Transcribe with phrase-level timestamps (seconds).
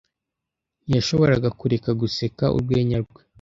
[0.85, 3.21] Ntiyashoboraga kureka guseka urwenya rwe.